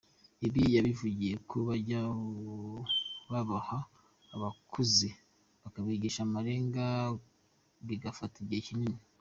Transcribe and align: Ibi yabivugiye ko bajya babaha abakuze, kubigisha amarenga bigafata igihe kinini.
Ibi 0.47 0.61
yabivugiye 0.75 1.35
ko 1.49 1.57
bajya 1.67 2.01
babaha 3.31 3.77
abakuze, 4.35 5.07
kubigisha 5.73 6.19
amarenga 6.27 6.83
bigafata 7.87 8.35
igihe 8.43 8.61
kinini. 8.67 8.99